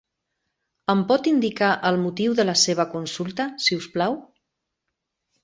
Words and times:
Em 0.93 1.03
pot 1.11 1.29
indicar 1.31 1.69
el 1.89 1.99
motiu 2.07 2.33
de 2.41 2.47
la 2.51 2.57
seva 2.63 2.87
consulta, 2.95 3.47
si 3.67 3.79
us 3.83 3.91
plau? 3.99 4.19